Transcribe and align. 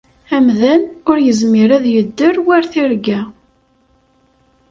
Amdan 0.35 0.81
ur 1.09 1.17
yezmir 1.25 1.69
ad 1.77 1.85
yedder 1.93 2.35
war 2.47 2.63
tirga. 2.71 3.21